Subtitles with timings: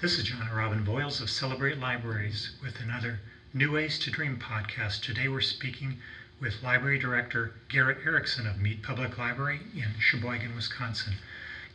[0.00, 3.18] This is Jon and Robin Voils of Celebrate Libraries with another
[3.52, 5.02] New Ways to Dream podcast.
[5.02, 5.98] Today we're speaking
[6.40, 11.14] with Library Director Garrett Erickson of Mead Public Library in Sheboygan, Wisconsin.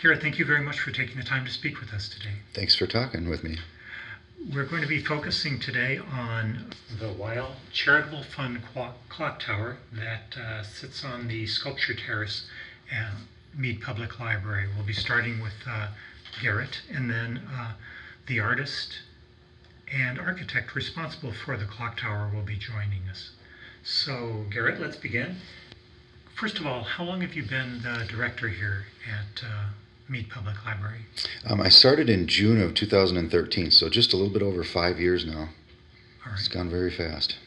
[0.02, 2.36] Garrett, thank you very much for taking the time to speak with us today.
[2.54, 3.58] Thanks for talking with me.
[4.54, 8.62] We're going to be focusing today on the Weill Charitable Fund
[9.10, 12.48] Clock Tower that uh, sits on the sculpture terrace
[12.90, 13.12] at
[13.54, 14.70] Mead Public Library.
[14.74, 15.88] We'll be starting with uh,
[16.42, 17.74] Garrett and then uh,
[18.28, 19.00] the artist
[19.94, 23.32] and architect responsible for the clock tower will be joining us.
[23.84, 25.38] So, Garrett, let's begin.
[26.36, 29.66] First of all, how long have you been the director here at uh,
[30.10, 31.02] Mead Public Library?
[31.46, 35.26] Um, I started in June of 2013, so just a little bit over five years
[35.26, 35.50] now.
[36.26, 36.40] All right.
[36.40, 37.38] It's gone very fast.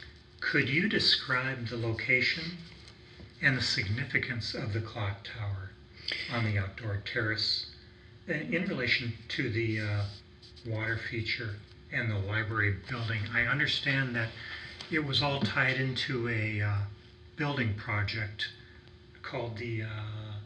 [0.40, 2.58] Could you describe the location
[3.42, 5.70] and the significance of the clock tower
[6.32, 7.70] on the outdoor terrace
[8.28, 10.04] in relation to the uh,
[10.66, 11.56] water feature
[11.92, 13.20] and the library building?
[13.34, 14.28] I understand that
[14.90, 16.74] it was all tied into a uh,
[17.36, 18.48] building project
[19.22, 19.86] called the uh,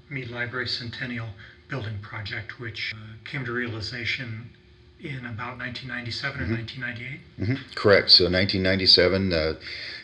[0.09, 1.29] Mead Library Centennial
[1.69, 2.99] Building Project, which uh,
[3.31, 4.51] came to realization
[4.99, 6.53] in about 1997 Mm-hmm.
[6.53, 7.21] or 1998.
[7.39, 8.11] hmm Correct.
[8.11, 9.55] So 1997, uh,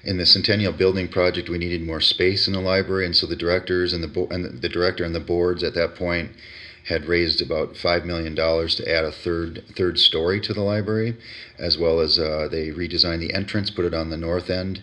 [0.05, 3.37] in the Centennial Building Project, we needed more space in the library, and so the
[3.37, 6.31] directors and the bo- and the director and the boards at that point
[6.87, 11.17] had raised about five million dollars to add a third third story to the library,
[11.59, 14.83] as well as uh, they redesigned the entrance, put it on the north end,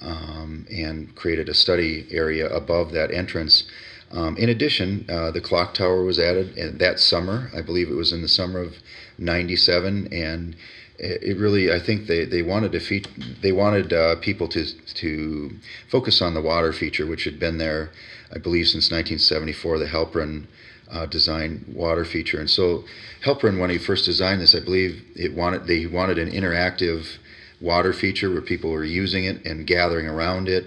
[0.00, 3.64] um, and created a study area above that entrance.
[4.10, 7.50] Um, in addition, uh, the clock tower was added that summer.
[7.54, 8.76] I believe it was in the summer of
[9.18, 10.56] '97, and
[10.98, 13.08] it really, I think they, they wanted to feat,
[13.42, 15.50] they wanted uh, people to to
[15.90, 17.90] focus on the water feature, which had been there,
[18.34, 19.78] I believe, since 1974.
[19.78, 20.46] The Halprin
[20.90, 22.84] uh, design water feature, and so
[23.24, 27.16] Halprin, when he first designed this, I believe it wanted they wanted an interactive
[27.60, 30.66] water feature where people were using it and gathering around it.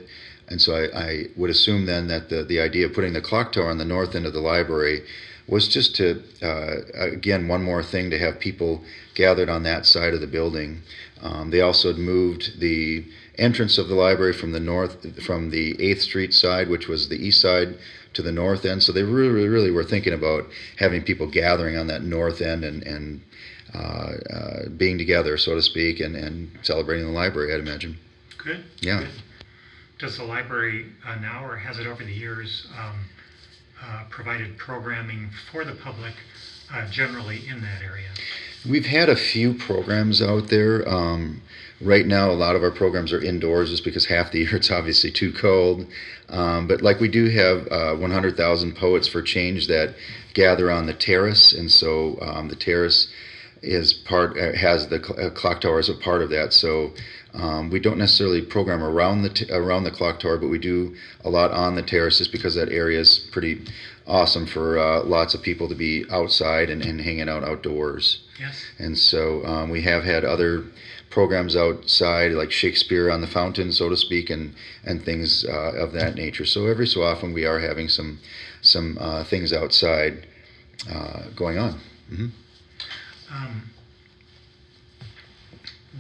[0.50, 3.52] And so I, I would assume then that the, the idea of putting the clock
[3.52, 5.04] tower on the north end of the library
[5.48, 8.84] was just to, uh, again, one more thing to have people
[9.16, 10.82] gathered on that side of the building.
[11.22, 13.06] Um, they also had moved the
[13.38, 17.16] entrance of the library from the north, from the 8th Street side, which was the
[17.16, 17.78] east side,
[18.14, 18.84] to the north end.
[18.84, 20.46] So they really, really were thinking about
[20.78, 23.22] having people gathering on that north end and, and
[23.74, 27.98] uh, uh, being together, so to speak, and, and celebrating the library, I'd imagine.
[28.38, 28.64] Good.
[28.80, 29.00] Yeah.
[29.00, 29.10] Good.
[30.00, 33.06] Does the library uh, now, or has it over the years, um,
[33.84, 36.14] uh, provided programming for the public
[36.72, 38.10] uh, generally in that area?
[38.70, 40.88] We've had a few programs out there.
[40.88, 41.42] Um,
[41.80, 44.72] right now, a lot of our programs are indoors just because half the year it's
[44.72, 45.88] obviously too cold.
[46.30, 49.96] Um, but like we do have uh, 100,000 Poets for Change that
[50.34, 53.08] gather on the terrace, and so um, the terrace
[53.62, 56.54] is part uh, has the uh, clock tower as a part of that.
[56.54, 56.94] So
[57.34, 60.96] um, we don't necessarily program around the t- around the clock tower, but we do
[61.24, 63.62] a lot on the terrace just because that area is pretty
[64.08, 68.24] awesome for uh, lots of people to be outside and, and hanging out outdoors.
[68.40, 68.64] Yes.
[68.80, 70.64] And so um, we have had other
[71.10, 75.92] programs outside, like Shakespeare on the fountain, so to speak, and and things uh, of
[75.94, 76.46] that nature.
[76.46, 78.20] So every so often we are having some
[78.62, 80.28] some uh, things outside
[80.90, 81.80] uh, going on.
[82.10, 82.28] hmm
[83.34, 83.70] Um,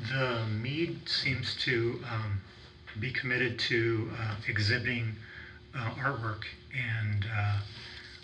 [0.09, 2.41] the Mead seems to um,
[2.99, 5.15] be committed to uh, exhibiting
[5.75, 6.43] uh, artwork,
[6.75, 7.59] and uh,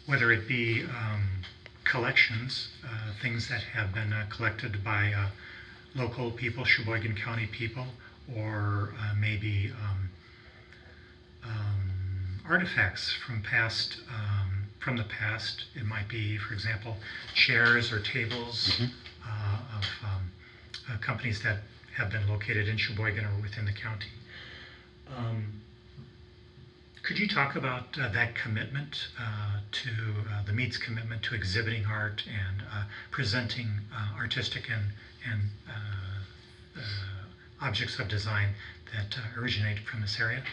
[0.05, 1.27] whether it be um,
[1.83, 5.27] collections, uh, things that have been uh, collected by uh,
[5.95, 7.85] local people, Sheboygan County people,
[8.35, 10.09] or maybe um,
[11.43, 15.65] um, artifacts from past um, from the past.
[15.75, 16.97] It might be, for example,
[17.33, 18.81] chairs or tables
[19.25, 20.31] uh, of um,
[20.91, 21.59] uh, companies that
[21.95, 24.07] have been located in Sheboygan or within the county.
[25.15, 25.61] Um,
[27.03, 29.89] could you talk about uh, that commitment uh, to
[30.31, 34.83] uh, the Mead's commitment to exhibiting art and uh, presenting uh, artistic and
[35.29, 38.49] and uh, uh, objects of design
[38.93, 40.43] that uh, originate from this area?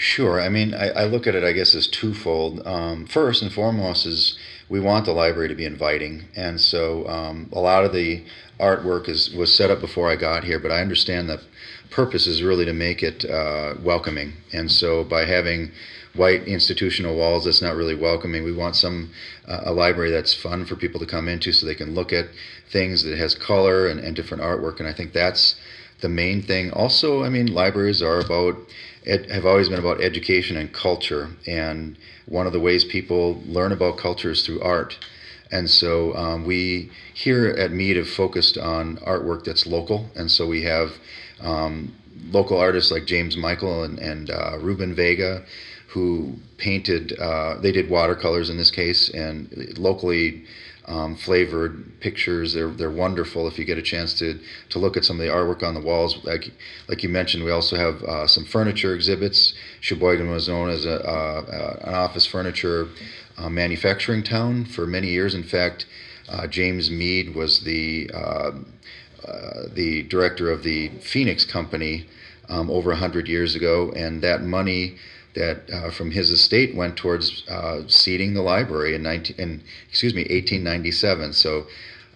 [0.00, 0.40] Sure.
[0.40, 2.66] I mean, I, I look at it, I guess, as twofold.
[2.66, 7.50] Um, first and foremost is we want the library to be inviting, and so um,
[7.52, 8.24] a lot of the
[8.58, 10.58] artwork is was set up before I got here.
[10.58, 11.42] But I understand the
[11.90, 15.70] purpose is really to make it uh, welcoming, and so by having
[16.14, 19.10] white institutional walls that's not really welcoming, we want some
[19.46, 22.30] uh, a library that's fun for people to come into, so they can look at
[22.70, 24.78] things that has color and, and different artwork.
[24.78, 25.56] And I think that's
[26.00, 26.72] the main thing.
[26.72, 28.56] Also, I mean, libraries are about
[29.06, 33.72] ed, have always been about education and culture, and one of the ways people learn
[33.72, 34.98] about culture is through art.
[35.52, 40.46] And so um, we here at Mead have focused on artwork that's local, and so
[40.46, 40.92] we have
[41.40, 41.92] um,
[42.30, 45.44] local artists like James Michael and, and uh, Ruben Vega,
[45.88, 47.18] who painted.
[47.18, 50.44] Uh, they did watercolors in this case, and locally
[50.90, 52.52] um, flavored pictures.
[52.52, 53.46] They're they're wonderful.
[53.46, 54.40] If you get a chance to
[54.70, 56.50] to look at some of the artwork on the walls, like
[56.88, 59.54] like you mentioned, we also have uh, some furniture exhibits.
[59.80, 62.88] Sheboygan was known as a, uh, an office furniture
[63.38, 65.32] uh, manufacturing town for many years.
[65.34, 65.86] In fact,
[66.28, 68.50] uh, James Mead was the uh,
[69.24, 72.06] uh, the director of the Phoenix Company
[72.48, 74.96] um, over hundred years ago, and that money
[75.34, 80.14] that uh, from his estate went towards uh, seeding the library in 19 in, excuse
[80.14, 81.66] me 1897 so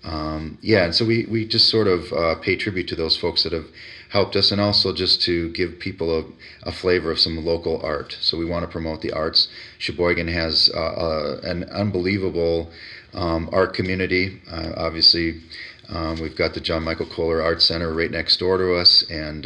[0.03, 3.43] um, yeah and so we, we just sort of uh, pay tribute to those folks
[3.45, 3.67] that have
[4.15, 6.25] helped us and also just to give people a,
[6.69, 8.17] a flavor of some local art.
[8.21, 9.49] So we want to promote the arts.
[9.79, 12.71] Sheboygan has uh, uh, an unbelievable
[13.13, 14.41] um, art community.
[14.49, 15.41] Uh, obviously
[15.89, 19.45] um, we've got the John Michael Kohler Art Center right next door to us, and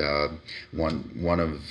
[0.71, 1.63] one one of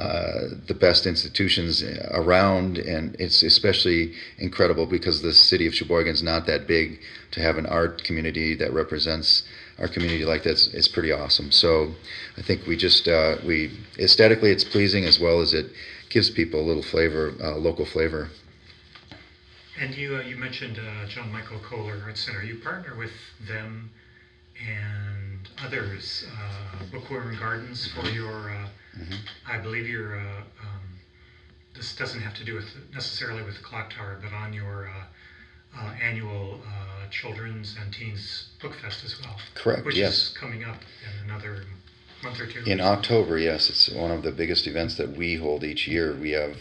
[0.00, 1.82] uh, the best institutions
[2.12, 7.00] around, and it's especially incredible because the city of Sheboygan is not that big
[7.32, 9.44] to have an art community that represents
[9.78, 11.50] our community like that is it's pretty awesome.
[11.50, 11.94] So
[12.38, 15.66] I think we just uh, we aesthetically it's pleasing as well as it
[16.08, 18.30] gives people a little flavor, uh, local flavor.
[19.78, 22.42] And you uh, you mentioned uh, John Michael Kohler Art Center.
[22.42, 23.12] You partner with
[23.46, 23.90] them
[24.66, 25.09] and
[25.64, 28.50] others, uh, Bookworm Gardens for your
[28.98, 29.14] Mm-hmm.
[29.50, 30.80] I believe you're, uh, um,
[31.74, 35.78] this doesn't have to do with necessarily with the clock tower, but on your uh,
[35.78, 39.36] uh, annual uh, Children's and Teens Book Fest as well.
[39.54, 40.14] Correct, Which yes.
[40.14, 41.64] is coming up in another
[42.22, 42.64] month or two.
[42.64, 46.14] In October, yes, it's one of the biggest events that we hold each year.
[46.14, 46.56] We have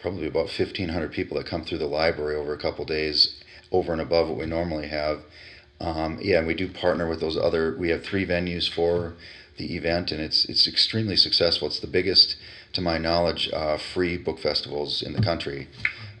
[0.00, 4.00] probably about 1,500 people that come through the library over a couple days, over and
[4.00, 5.20] above what we normally have.
[5.80, 7.76] Um, yeah, and we do partner with those other.
[7.78, 9.14] We have three venues for
[9.58, 11.68] the event, and it's it's extremely successful.
[11.68, 12.36] It's the biggest,
[12.72, 15.68] to my knowledge, uh, free book festivals in the country.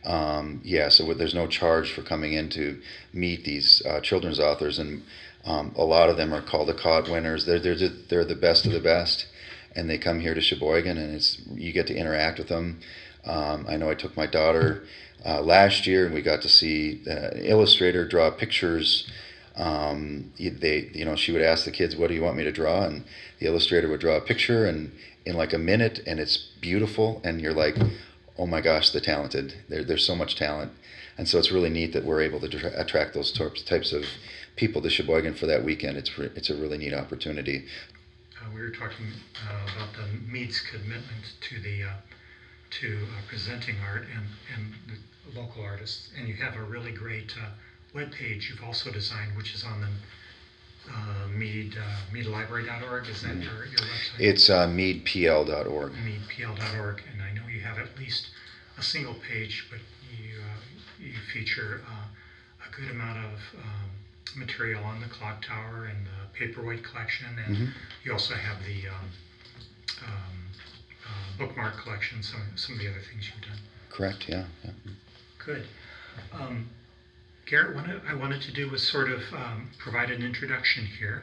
[0.04, 2.80] Um, yeah, so there's no charge for coming in to
[3.12, 5.02] meet these uh, children's authors, and
[5.44, 7.46] um, a lot of them are Caldecott winners.
[7.46, 9.26] They're they're just, they're the best of the best,
[9.74, 12.80] and they come here to Sheboygan, and it's you get to interact with them.
[13.24, 14.84] Um, I know I took my daughter
[15.24, 19.10] uh, last year, and we got to see the illustrator draw pictures
[19.56, 22.52] um, they, you know, she would ask the kids, "What do you want me to
[22.52, 23.04] draw?" And
[23.38, 24.92] the illustrator would draw a picture, and
[25.24, 27.76] in like a minute, and it's beautiful, and you're like,
[28.38, 29.54] "Oh my gosh, the talented!
[29.68, 30.72] There, there's so much talent."
[31.18, 34.04] And so it's really neat that we're able to tra- attract those types of
[34.56, 35.96] people to Sheboygan for that weekend.
[35.96, 37.64] It's re- it's a really neat opportunity.
[38.38, 39.06] Uh, we were talking
[39.48, 41.92] uh, about the Mead's commitment to the uh,
[42.80, 44.74] to uh, presenting art and and
[45.34, 47.34] local artists, and you have a really great
[47.94, 49.88] uh, webpage you've also designed, which is on the
[50.92, 53.08] uh, Mead, uh, meadlibrary.org.
[53.08, 53.42] Is that Mm-hmm.
[53.42, 54.20] your, your website?
[54.20, 55.92] It's uh, meadpl.org.
[55.92, 58.28] meadpl.org, and I know you have at least
[58.78, 60.58] a single page, but you uh,
[61.00, 63.90] you feature uh, a good amount of um,
[64.36, 67.68] material on the clock tower and the paperweight collection, and Mhm.
[68.04, 69.10] you also have the um,
[70.02, 70.46] um,
[71.04, 71.08] uh,
[71.38, 73.58] bookmark collection, some some of the other things you've done.
[73.88, 74.28] Correct.
[74.28, 74.44] Yeah.
[74.64, 74.70] yeah.
[75.38, 75.66] Good.
[77.46, 81.22] Garrett, what I wanted to do was sort of um, provide an introduction here,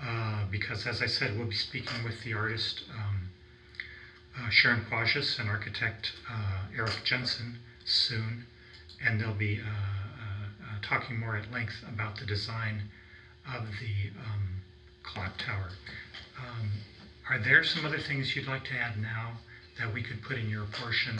[0.00, 3.28] uh, because as I said, we'll be speaking with the artist um,
[4.38, 8.46] uh, Sharon Quajas and architect uh, Eric Jensen soon,
[9.04, 12.82] and they'll be uh, uh, uh, talking more at length about the design
[13.52, 14.62] of the um,
[15.02, 15.70] clock tower.
[16.38, 16.70] Um,
[17.28, 19.32] are there some other things you'd like to add now
[19.76, 21.18] that we could put in your portion?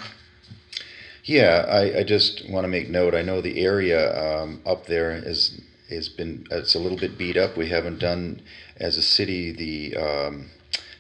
[1.27, 3.13] Yeah, I, I just want to make note.
[3.13, 7.37] I know the area um, up there is has been it's a little bit beat
[7.37, 7.57] up.
[7.57, 8.43] We haven't done
[8.77, 10.51] as a city the um,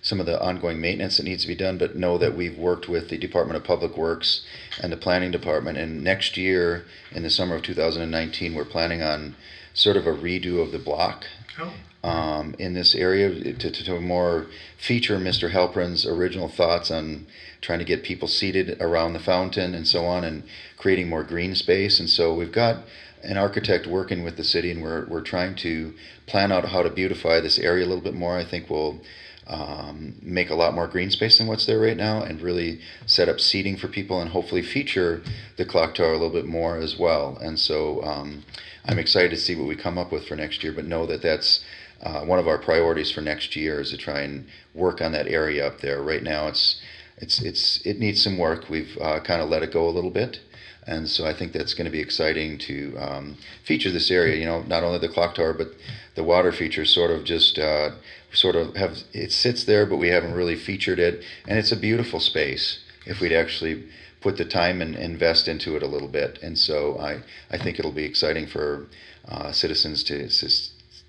[0.07, 2.89] some of the ongoing maintenance that needs to be done, but know that we've worked
[2.89, 4.47] with the Department of Public Works
[4.81, 5.77] and the Planning Department.
[5.77, 9.35] And next year, in the summer of 2019, we're planning on
[9.75, 11.27] sort of a redo of the block
[11.59, 11.73] Oh,
[12.09, 14.47] um, in this area to, to, to more
[14.79, 15.51] feature Mr.
[15.51, 17.27] Halprin's original thoughts on
[17.61, 20.45] trying to get people seated around the fountain and so on and
[20.77, 21.99] creating more green space.
[21.99, 22.85] And so we've got
[23.25, 25.95] an architect working with the city and we're, we're trying to
[26.27, 28.37] plan out how to beautify this area a little bit more.
[28.37, 29.01] I think we'll
[29.49, 33.29] um, make a lot more green space than what's there right now and really set
[33.29, 35.23] up seating for people and hopefully feature
[35.57, 37.39] the clock tower a little bit more as well.
[37.41, 38.45] And so um,
[38.85, 41.23] I'm excited to see what we come up with for next year, but know that
[41.23, 41.65] that's
[42.03, 45.27] uh, one of our priorities for next year is to try and work on that
[45.29, 46.03] area up there.
[46.03, 46.81] Right now, it's
[47.17, 48.69] it's it's it needs some work.
[48.69, 50.41] We've uh, kind of let it go a little bit,
[50.87, 54.37] And so I think that's going to be exciting to um, feature this area.
[54.37, 55.69] You know, not only the clock tower, but
[56.15, 57.91] the water features sort of just uh,
[58.33, 61.77] sort of have it sits there, but we haven't really featured it, and it's a
[61.77, 62.81] beautiful space.
[63.07, 63.85] If we'd actually
[64.21, 67.79] put the time and invest into it a little bit, and so I I think
[67.79, 68.89] it'll be exciting for
[69.29, 70.29] uh, citizens to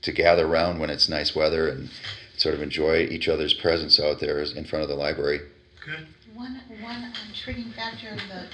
[0.02, 1.90] to gather around when it's nice weather and
[2.38, 5.42] sort of enjoy each other's presence out there in front of the library.
[5.84, 6.08] Good.
[6.34, 8.48] One, one intriguing factor of the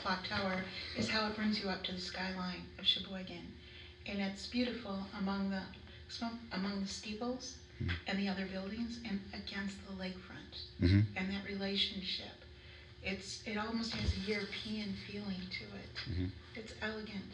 [0.00, 0.62] clock tower
[0.96, 3.42] is how it brings you up to the skyline of Sheboygan.
[4.06, 5.62] And it's beautiful among the,
[6.52, 7.90] among the steeples Mhm.
[8.06, 10.54] and the other buildings and against the lakefront.
[10.80, 12.36] hmm And that relationship,
[13.02, 15.94] it's, it almost has a European feeling to it.
[16.10, 16.30] Mhm.
[16.54, 17.32] It's elegant.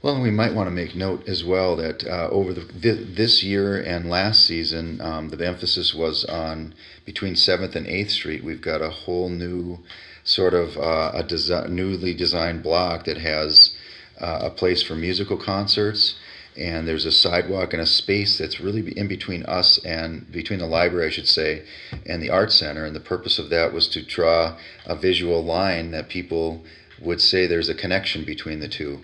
[0.00, 3.42] Well, we might want to make note as well that uh, over the, th- this
[3.42, 6.74] year and last season, um, the emphasis was on
[7.04, 8.44] between Seventh and Eighth Street.
[8.44, 9.80] We've got a whole new
[10.22, 13.74] sort of uh, a desi- newly designed block that has
[14.20, 16.14] uh, a place for musical concerts,
[16.58, 20.66] and there's a sidewalk and a space that's really in between us and between the
[20.66, 21.62] library, I should say,
[22.04, 22.84] and the art center.
[22.84, 26.64] And the purpose of that was to draw a visual line that people
[27.00, 29.02] would say there's a connection between the two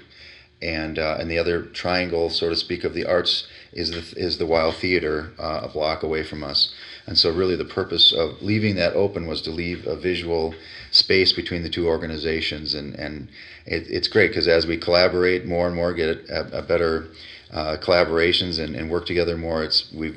[0.61, 4.39] and uh, and the other triangle, so to speak, of the arts is the is
[4.39, 6.75] the Wild Theater uh, a block away from us.
[7.07, 10.55] And so, really, the purpose of leaving that open was to leave a visual
[10.91, 13.29] space between the two organizations, and and
[13.67, 17.09] it, it's great because as we collaborate more and more, get a, a better
[17.53, 19.63] uh, collaborations and, and work together more.
[19.63, 20.15] It's we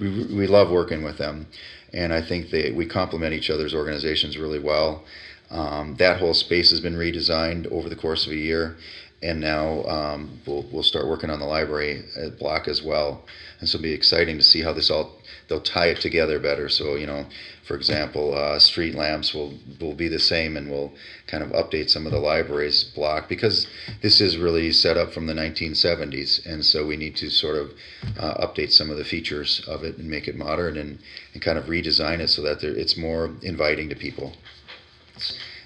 [0.00, 1.46] we we love working with them,
[1.92, 5.04] and I think they we complement each other's organizations really well.
[5.50, 8.76] Um, that whole space has been redesigned over the course of a year,
[9.22, 12.04] and now um, we'll we'll start working on the library
[12.38, 13.24] block as well.
[13.58, 15.16] And so it'll be exciting to see how this all
[15.48, 16.68] they'll tie it together better.
[16.68, 17.26] So you know,
[17.64, 20.92] for example, uh, street lamps will will be the same, and we'll
[21.26, 23.66] kind of update some of the library's block because
[24.02, 27.72] this is really set up from the 1970s, and so we need to sort of
[28.18, 30.98] uh, update some of the features of it and make it modern and,
[31.32, 34.34] and kind of redesign it so that it's more inviting to people.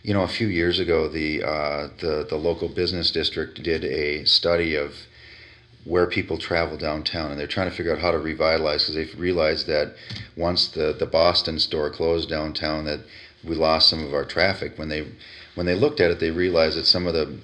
[0.03, 4.25] You know, a few years ago, the uh, the the local business district did a
[4.25, 4.95] study of
[5.85, 9.21] where people travel downtown, and they're trying to figure out how to revitalize because they've
[9.21, 9.95] realized that
[10.37, 13.01] once the the Boston store closed downtown, that
[13.45, 14.79] we lost some of our traffic.
[14.79, 15.07] When they
[15.55, 17.39] when they looked at it, they realized that some of the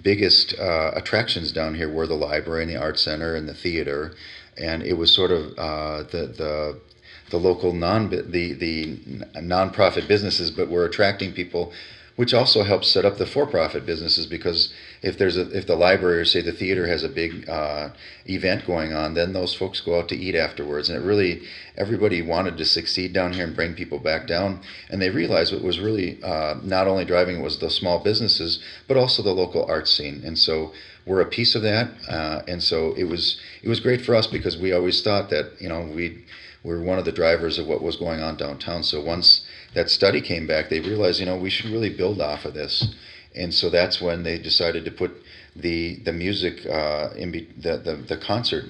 [0.00, 4.14] biggest uh, attractions down here were the library and the art center and the theater,
[4.56, 6.80] and it was sort of uh, the the
[7.30, 8.96] the local non the the
[9.40, 11.72] nonprofit businesses, but we're attracting people,
[12.16, 16.18] which also helps set up the for-profit businesses because if there's a if the library
[16.18, 17.90] or say the theater has a big uh,
[18.26, 21.42] event going on, then those folks go out to eat afterwards, and it really
[21.76, 25.62] everybody wanted to succeed down here and bring people back down, and they realized what
[25.62, 28.58] was really uh, not only driving was the small businesses,
[28.88, 30.72] but also the local art scene, and so
[31.04, 34.26] we're a piece of that, uh, and so it was it was great for us
[34.26, 36.24] because we always thought that you know we
[36.66, 38.82] were one of the drivers of what was going on downtown.
[38.82, 42.44] So once that study came back, they realized, you know, we should really build off
[42.44, 42.94] of this,
[43.34, 45.12] and so that's when they decided to put
[45.54, 48.64] the the music uh, in be, the, the the concert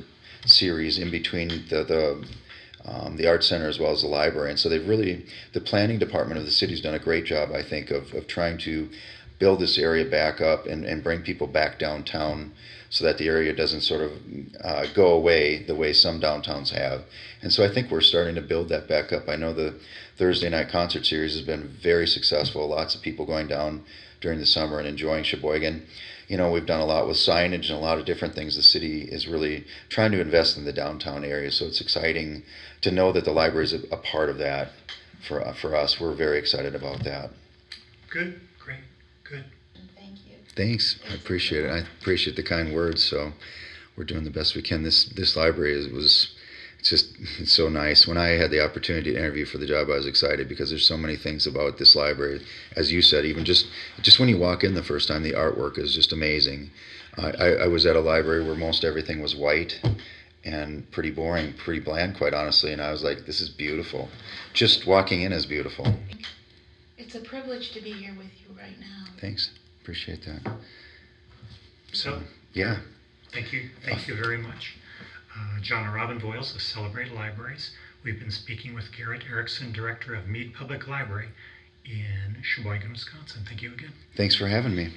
[0.45, 2.29] series in between the the
[2.85, 4.50] um, the art center as well as the library.
[4.50, 7.62] And so they've really the planning department of the city's done a great job, I
[7.62, 8.91] think, of of trying to
[9.38, 12.53] build this area back up and, and bring people back downtown
[12.90, 14.12] so that the area doesn't sort of
[14.62, 17.02] uh, go away the way some downtowns have.
[17.43, 19.28] And so I think we're starting to build that back up.
[19.28, 19.75] I know the
[20.16, 22.69] Thursday night concert series has been very successful.
[22.69, 23.85] Lots of people going down
[24.21, 25.87] during the summer and enjoying Sheboygan.
[26.28, 28.57] You know, we've done a lot with signage and a lot of different things.
[28.57, 32.43] The city is really trying to invest in the downtown area, so it's exciting
[32.81, 34.73] to know that the library is a, a part of that
[35.28, 36.00] for for us.
[36.00, 37.31] We're very excited about that.
[38.11, 38.40] Good.
[38.59, 38.81] Great.
[39.23, 39.45] Good.
[40.56, 40.78] And thank you.
[40.78, 41.00] Thanks.
[41.10, 41.70] I appreciate it.
[41.70, 43.04] I appreciate the kind words.
[43.04, 43.32] So
[43.96, 44.82] we're doing the best we can.
[44.82, 46.34] This this library is, was
[46.78, 48.06] it's just it's so nice.
[48.06, 50.86] When I had the opportunity to interview for the job, I was excited because there's
[50.86, 52.42] so many things about this library.
[52.76, 53.66] As you said, even just
[54.02, 56.70] just when you walk in the first time, the artwork is just amazing.
[57.16, 59.80] I, I, I was at a library where most everything was white
[60.44, 62.72] and pretty boring, pretty bland, quite honestly.
[62.72, 64.08] And I was like, this is beautiful.
[64.52, 65.94] Just walking in is beautiful.
[66.98, 69.06] It's a privilege to be here with you right now.
[69.20, 69.50] Thanks.
[69.87, 70.43] Appreciate that.
[71.93, 72.21] So,
[72.55, 72.81] Yeah.
[73.33, 73.71] thank you.
[73.85, 74.75] Thank you very much.
[75.33, 77.71] Uh, Jon and Robin Voils of Celebrate Libraries.
[78.02, 81.28] We've been speaking with Garrett Erickson, Director of Mead Public Library
[81.85, 83.45] in Sheboygan, Wisconsin.
[83.47, 83.93] Thank you again.
[84.16, 84.93] Thanks for having me.